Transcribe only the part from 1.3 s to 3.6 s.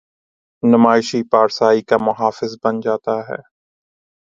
پارسائی کا محافظ بن جاتا ہے۔